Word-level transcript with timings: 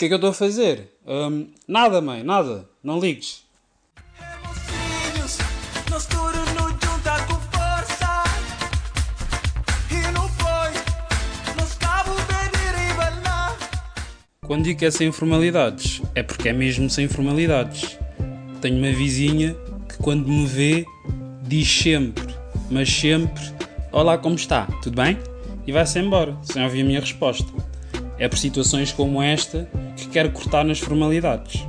que 0.00 0.06
é 0.06 0.08
que 0.08 0.14
eu 0.14 0.16
estou 0.16 0.30
a 0.30 0.34
fazer? 0.34 0.94
Hum, 1.06 1.48
nada, 1.68 2.00
mãe, 2.00 2.22
nada. 2.22 2.66
Não 2.82 2.98
ligues. 2.98 3.44
Quando 14.46 14.64
digo 14.64 14.78
que 14.78 14.86
é 14.86 14.90
sem 14.90 15.12
formalidades, 15.12 16.00
é 16.14 16.22
porque 16.22 16.48
é 16.48 16.52
mesmo 16.54 16.88
sem 16.88 17.06
formalidades. 17.06 17.98
Tenho 18.62 18.78
uma 18.78 18.92
vizinha 18.92 19.54
que 19.86 19.98
quando 19.98 20.26
me 20.26 20.46
vê 20.46 20.86
diz 21.42 21.70
sempre, 21.70 22.34
mas 22.70 22.90
sempre, 22.90 23.42
Olá, 23.92 24.16
como 24.16 24.36
está? 24.36 24.66
Tudo 24.82 24.96
bem? 24.96 25.18
E 25.66 25.72
vai-se 25.72 25.98
embora, 25.98 26.36
sem 26.42 26.64
ouvir 26.64 26.80
a 26.80 26.84
minha 26.84 27.00
resposta. 27.00 27.52
É 28.18 28.28
por 28.28 28.38
situações 28.38 28.92
como 28.92 29.22
esta 29.22 29.68
que 29.96 30.08
quero 30.08 30.32
cortar 30.32 30.64
nas 30.64 30.78
formalidades. 30.78 31.66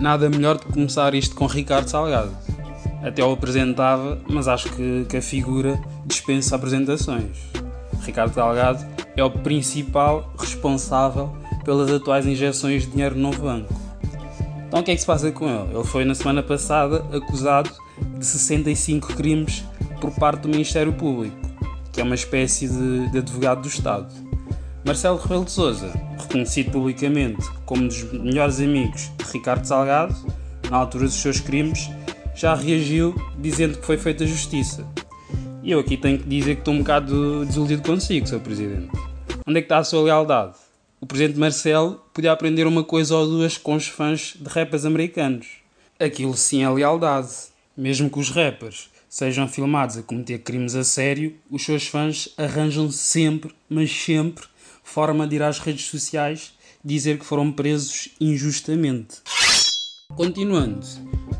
Nada 0.00 0.30
melhor 0.30 0.56
do 0.56 0.66
que 0.66 0.72
começar 0.72 1.14
isto 1.14 1.34
com 1.34 1.46
Ricardo 1.46 1.88
Salgado. 1.88 2.30
Até 3.02 3.24
o 3.24 3.32
apresentava, 3.32 4.18
mas 4.28 4.48
acho 4.48 4.70
que, 4.70 5.06
que 5.08 5.16
a 5.16 5.22
figura 5.22 5.80
dispensa 6.04 6.56
apresentações. 6.56 7.36
Ricardo 8.02 8.34
Salgado 8.34 8.84
é 9.16 9.24
o 9.24 9.30
principal 9.30 10.32
responsável 10.38 11.36
pelas 11.64 11.90
atuais 11.90 12.26
injeções 12.26 12.82
de 12.82 12.90
dinheiro 12.90 13.14
no 13.14 13.22
novo 13.22 13.42
banco. 13.42 13.74
Então 14.66 14.80
o 14.80 14.82
que 14.82 14.90
é 14.90 14.94
que 14.94 15.00
se 15.00 15.06
passa 15.06 15.32
com 15.32 15.48
ele? 15.48 15.74
Ele 15.74 15.84
foi 15.84 16.04
na 16.04 16.14
semana 16.14 16.42
passada 16.42 17.04
acusado 17.16 17.70
de 18.18 18.24
65 18.24 19.14
crimes 19.14 19.64
por 20.00 20.10
parte 20.12 20.42
do 20.42 20.48
Ministério 20.48 20.92
Público, 20.92 21.36
que 21.92 22.00
é 22.00 22.04
uma 22.04 22.14
espécie 22.14 22.68
de, 22.68 23.10
de 23.10 23.18
advogado 23.18 23.62
do 23.62 23.68
Estado. 23.68 24.06
Marcelo 24.84 25.18
Rebelo 25.18 25.44
de 25.44 25.50
Sousa, 25.50 25.92
reconhecido 26.28 26.70
publicamente 26.70 27.48
como 27.64 27.84
um 27.84 27.88
dos 27.88 28.04
melhores 28.12 28.60
amigos 28.60 29.10
de 29.16 29.24
Ricardo 29.32 29.64
Salgado, 29.64 30.14
na 30.70 30.76
altura 30.76 31.04
dos 31.04 31.14
seus 31.14 31.40
crimes, 31.40 31.88
já 32.36 32.54
reagiu 32.54 33.14
dizendo 33.38 33.78
que 33.78 33.86
foi 33.86 33.96
feita 33.96 34.26
justiça. 34.26 34.86
E 35.62 35.70
eu 35.70 35.80
aqui 35.80 35.96
tenho 35.96 36.18
que 36.18 36.28
dizer 36.28 36.56
que 36.56 36.60
estou 36.60 36.74
um 36.74 36.78
bocado 36.78 37.44
desiludido 37.46 37.82
consigo, 37.82 38.26
Sr. 38.26 38.40
Presidente. 38.40 38.90
Onde 39.46 39.58
é 39.58 39.62
que 39.62 39.66
está 39.66 39.78
a 39.78 39.84
sua 39.84 40.02
lealdade? 40.02 40.54
O 41.00 41.06
Presidente 41.06 41.38
Marcelo 41.38 42.02
podia 42.12 42.32
aprender 42.32 42.66
uma 42.66 42.84
coisa 42.84 43.16
ou 43.16 43.26
duas 43.26 43.56
com 43.56 43.74
os 43.74 43.86
fãs 43.86 44.34
de 44.38 44.48
rappers 44.48 44.84
americanos. 44.84 45.46
Aquilo 45.98 46.36
sim 46.36 46.62
é 46.62 46.68
lealdade. 46.68 47.28
Mesmo 47.76 48.10
que 48.10 48.18
os 48.18 48.30
rappers 48.30 48.90
sejam 49.08 49.48
filmados 49.48 49.96
a 49.96 50.02
cometer 50.02 50.38
crimes 50.38 50.74
a 50.74 50.84
sério, 50.84 51.34
os 51.50 51.64
seus 51.64 51.86
fãs 51.86 52.28
arranjam 52.36 52.90
sempre, 52.90 53.54
mas 53.68 53.90
sempre, 53.90 54.44
forma 54.88 55.26
de 55.26 55.36
ir 55.36 55.42
às 55.42 55.58
redes 55.58 55.84
sociais 55.86 56.52
dizer 56.84 57.18
que 57.18 57.24
foram 57.24 57.52
presos 57.52 58.08
injustamente. 58.20 59.16
Continuando, 60.16 60.86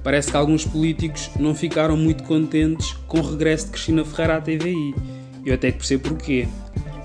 parece 0.05 0.31
que 0.31 0.37
alguns 0.37 0.65
políticos 0.65 1.31
não 1.39 1.55
ficaram 1.55 1.97
muito 1.97 2.23
contentes 2.25 2.93
com 3.07 3.19
o 3.19 3.31
regresso 3.31 3.67
de 3.67 3.73
Cristina 3.73 4.05
Ferreira 4.05 4.37
à 4.37 4.41
TVI. 4.41 4.95
Eu 5.45 5.55
até 5.55 5.73
que 5.73 5.79
percebo 5.79 6.11
porquê. 6.11 6.47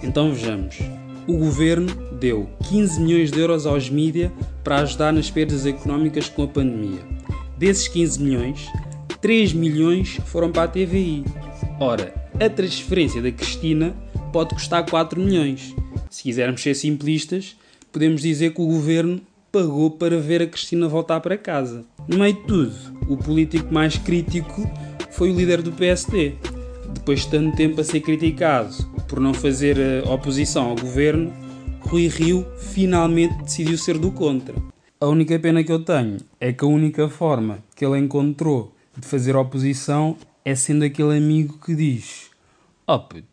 Então 0.03 0.33
vejamos. 0.33 0.77
O 1.25 1.37
governo 1.37 1.87
deu 2.19 2.49
15 2.69 2.99
milhões 2.99 3.31
de 3.31 3.39
euros 3.39 3.65
aos 3.65 3.89
mídia 3.89 4.31
para 4.63 4.79
ajudar 4.79 5.13
nas 5.13 5.31
perdas 5.31 5.65
económicas 5.65 6.27
com 6.27 6.43
a 6.43 6.47
pandemia. 6.47 6.99
Desses 7.57 7.87
15 7.87 8.21
milhões, 8.21 8.67
3 9.21 9.53
milhões 9.53 10.19
foram 10.25 10.51
para 10.51 10.63
a 10.63 10.67
TVI. 10.67 11.23
Ora, 11.79 12.13
a 12.37 12.49
transferência 12.49 13.21
da 13.21 13.31
Cristina 13.31 13.95
pode 14.33 14.53
custar 14.53 14.85
4 14.85 15.19
milhões. 15.21 15.73
Se 16.13 16.21
quisermos 16.21 16.61
ser 16.61 16.75
simplistas, 16.75 17.55
podemos 17.91 18.21
dizer 18.21 18.53
que 18.53 18.61
o 18.61 18.67
governo 18.67 19.19
pagou 19.51 19.89
para 19.89 20.19
ver 20.19 20.43
a 20.43 20.47
Cristina 20.47 20.87
voltar 20.87 21.19
para 21.21 21.35
casa. 21.39 21.83
No 22.07 22.19
meio 22.19 22.35
de 22.35 22.43
tudo, 22.43 22.75
o 23.09 23.17
político 23.17 23.73
mais 23.73 23.97
crítico 23.97 24.61
foi 25.09 25.31
o 25.31 25.35
líder 25.35 25.63
do 25.63 25.71
PSD. 25.71 26.35
Depois 26.93 27.21
de 27.21 27.29
tanto 27.29 27.57
tempo 27.57 27.81
a 27.81 27.83
ser 27.83 28.01
criticado 28.01 28.75
por 29.07 29.19
não 29.19 29.33
fazer 29.33 29.79
eh, 29.79 30.03
oposição 30.07 30.69
ao 30.69 30.75
governo, 30.75 31.33
Rui 31.79 32.07
Rio 32.07 32.45
finalmente 32.59 33.33
decidiu 33.41 33.79
ser 33.79 33.97
do 33.97 34.11
contra. 34.11 34.53
A 35.01 35.07
única 35.07 35.39
pena 35.39 35.63
que 35.63 35.71
eu 35.71 35.83
tenho 35.83 36.17
é 36.39 36.53
que 36.53 36.63
a 36.63 36.67
única 36.67 37.09
forma 37.09 37.63
que 37.75 37.83
ele 37.83 37.97
encontrou 37.97 38.71
de 38.95 39.07
fazer 39.07 39.35
oposição 39.35 40.15
é 40.45 40.53
sendo 40.53 40.85
aquele 40.85 41.17
amigo 41.17 41.57
que 41.57 41.73
diz: 41.73 42.29
Oh 42.85 42.99
puto, 42.99 43.25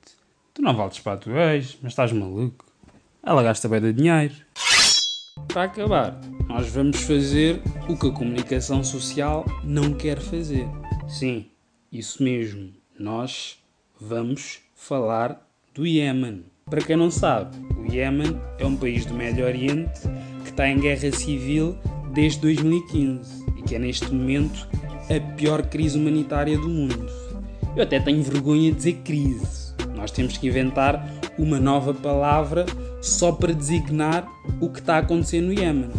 tu 0.55 0.63
não 0.63 0.75
vales 0.75 0.99
para 0.99 1.13
a 1.13 1.17
tua 1.19 1.55
ex, 1.55 1.77
mas 1.83 1.93
estás 1.93 2.11
maluco. 2.11 2.70
Ela 3.23 3.43
gasta 3.43 3.69
bem 3.69 3.81
de 3.81 3.93
dinheiro. 3.93 4.35
Para 5.49 5.65
acabar, 5.65 6.19
nós 6.49 6.69
vamos 6.71 7.03
fazer 7.03 7.61
o 7.89 7.97
que 7.97 8.09
a 8.09 8.13
comunicação 8.13 8.83
social 8.83 9.45
não 9.63 9.93
quer 9.93 10.19
fazer. 10.19 10.67
Sim, 11.07 11.47
isso 11.93 12.23
mesmo. 12.23 12.73
Nós 12.99 13.59
vamos 14.01 14.61
falar 14.75 15.47
do 15.75 15.87
Iémen. 15.87 16.45
Para 16.65 16.81
quem 16.81 16.97
não 16.97 17.11
sabe, 17.11 17.57
o 17.77 17.93
Iémen 17.93 18.41
é 18.59 18.65
um 18.65 18.77
país 18.77 19.05
do 19.05 19.13
Médio 19.13 19.45
Oriente 19.45 20.01
que 20.45 20.51
está 20.51 20.69
em 20.69 20.81
guerra 20.81 21.13
civil 21.13 21.77
desde 22.15 22.41
2015 22.41 23.45
e 23.59 23.63
que 23.63 23.75
é 23.75 23.79
neste 23.79 24.11
momento 24.11 24.67
a 25.15 25.35
pior 25.37 25.67
crise 25.67 25.99
humanitária 25.99 26.57
do 26.57 26.69
mundo. 26.69 27.07
Eu 27.77 27.83
até 27.83 28.01
tenho 28.01 28.23
vergonha 28.23 28.71
de 28.71 28.77
dizer 28.77 28.95
crise. 29.05 29.60
Nós 30.01 30.11
temos 30.11 30.39
que 30.39 30.47
inventar 30.47 31.07
uma 31.39 31.61
nova 31.61 31.93
palavra 31.93 32.65
só 33.03 33.31
para 33.31 33.53
designar 33.53 34.27
o 34.61 34.69
que 34.69 34.81
está 34.81 34.97
a 34.97 34.99
acontecer 34.99 35.41
no 35.41 35.53
Iémen. 35.53 35.91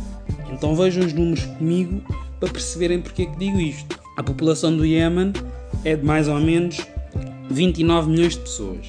Então 0.51 0.75
vejam 0.75 1.05
os 1.05 1.13
números 1.13 1.45
comigo 1.45 2.01
para 2.39 2.51
perceberem 2.51 3.01
porque 3.01 3.23
é 3.23 3.25
que 3.27 3.37
digo 3.37 3.59
isto. 3.59 3.99
A 4.17 4.23
população 4.23 4.75
do 4.75 4.85
Iémen 4.85 5.31
é 5.85 5.95
de 5.95 6.03
mais 6.03 6.27
ou 6.27 6.39
menos 6.39 6.77
29 7.49 8.09
milhões 8.09 8.33
de 8.33 8.41
pessoas. 8.41 8.87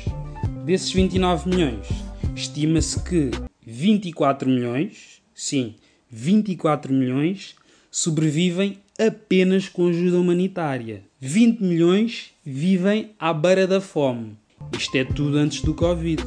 Desses 0.65 0.93
29 0.93 1.51
milhões, 1.51 1.87
estima-se 2.35 3.01
que 3.03 3.31
24 3.67 4.49
milhões, 4.49 5.23
sim, 5.35 5.75
24 6.11 6.93
milhões, 6.93 7.55
sobrevivem 7.91 8.79
apenas 8.99 9.69
com 9.69 9.89
ajuda 9.89 10.19
humanitária. 10.19 11.03
20 11.21 11.61
milhões 11.61 12.31
vivem 12.45 13.11
à 13.19 13.33
beira 13.33 13.67
da 13.67 13.81
fome. 13.81 14.37
Isto 14.77 14.97
é 14.97 15.05
tudo 15.05 15.37
antes 15.37 15.63
do 15.63 15.75
Covid. 15.75 16.23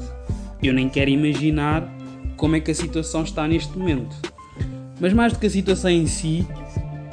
Eu 0.61 0.73
nem 0.73 0.89
quero 0.89 1.09
imaginar 1.09 1.87
como 2.37 2.55
é 2.55 2.59
que 2.59 2.71
a 2.71 2.75
situação 2.75 3.23
está 3.23 3.47
neste 3.47 3.77
momento. 3.77 4.15
Mas 4.99 5.13
mais 5.13 5.33
do 5.33 5.39
que 5.39 5.47
a 5.47 5.49
situação 5.49 5.91
em 5.91 6.07
si, 6.07 6.45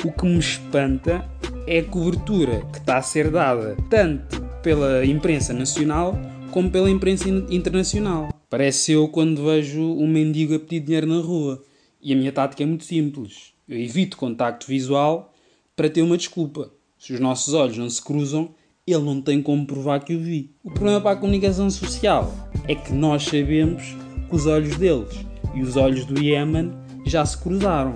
o 0.05 0.13
que 0.13 0.25
me 0.25 0.39
espanta 0.39 1.29
é 1.67 1.79
a 1.79 1.85
cobertura 1.85 2.63
que 2.73 2.79
está 2.79 2.99
a 2.99 3.03
ser 3.03 3.31
dada 3.31 3.77
tanto 3.89 4.41
pela 4.63 5.05
imprensa 5.05 5.53
nacional 5.53 6.19
como 6.51 6.71
pela 6.71 6.91
imprensa 6.91 7.29
internacional. 7.29 8.29
Parece 8.49 8.93
eu 8.93 9.09
quando 9.09 9.45
vejo 9.45 9.81
um 9.81 10.07
mendigo 10.07 10.55
a 10.55 10.59
pedir 10.59 10.81
dinheiro 10.81 11.07
na 11.07 11.21
rua. 11.21 11.63
E 12.01 12.13
a 12.13 12.17
minha 12.17 12.33
tática 12.33 12.63
é 12.63 12.67
muito 12.67 12.85
simples. 12.85 13.53
Eu 13.67 13.79
evito 13.79 14.17
contacto 14.17 14.67
visual 14.67 15.33
para 15.75 15.89
ter 15.89 16.03
uma 16.03 16.17
desculpa. 16.17 16.71
Se 16.99 17.13
os 17.13 17.21
nossos 17.21 17.55
olhos 17.55 17.79
não 17.79 17.89
se 17.89 18.03
cruzam, 18.03 18.55
ele 18.87 19.05
não 19.05 19.21
tem 19.23 19.41
como 19.41 19.67
provar 19.67 20.01
que 20.01 20.15
o 20.15 20.21
vi. 20.21 20.51
O 20.65 20.71
problema 20.71 21.01
para 21.01 21.13
a 21.13 21.17
comunicação 21.17 21.71
social 21.71 22.35
é 22.67 22.75
que 22.75 22.93
nós 22.93 23.25
sabemos 23.25 23.97
que 24.29 24.35
os 24.35 24.47
olhos 24.47 24.77
deles 24.77 25.25
e 25.55 25.63
os 25.63 25.77
olhos 25.77 26.05
do 26.05 26.21
Iémen 26.21 26.73
já 27.07 27.25
se 27.25 27.39
cruzaram. 27.39 27.95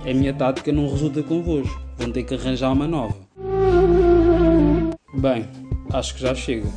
A 0.00 0.12
minha 0.12 0.34
tática 0.34 0.72
não 0.72 0.90
resulta 0.90 1.22
convosco. 1.22 1.80
Vão 1.96 2.10
ter 2.10 2.24
que 2.24 2.34
arranjar 2.34 2.72
uma 2.72 2.88
nova. 2.88 3.14
Bem, 5.14 5.46
acho 5.92 6.14
que 6.14 6.22
já 6.22 6.34
chega. 6.34 6.68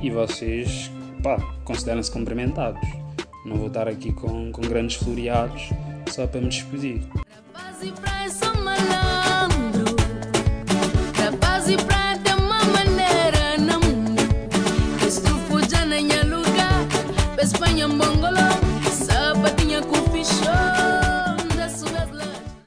E 0.00 0.10
vocês, 0.10 0.90
pá, 1.22 1.38
consideram-se 1.64 2.12
cumprimentados. 2.12 2.80
Não 3.44 3.56
vou 3.56 3.66
estar 3.66 3.88
aqui 3.88 4.12
com, 4.12 4.52
com 4.52 4.62
grandes 4.62 4.96
floreados 4.96 5.70
só 6.08 6.26
para 6.28 6.40
me 6.40 6.48
despedir. 6.48 7.02